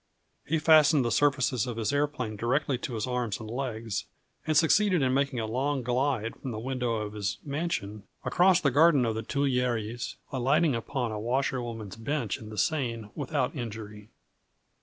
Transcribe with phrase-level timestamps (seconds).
[0.47, 4.05] He fastened the surfaces of his aeroplane directly to his arms and legs,
[4.47, 8.71] and succeeded in making a long glide from the window of his mansion across the
[8.71, 14.09] garden of the Tuileries, alighting upon a washerwoman's bench in the Seine without injury.